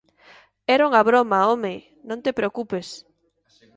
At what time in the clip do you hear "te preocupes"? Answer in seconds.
2.23-2.87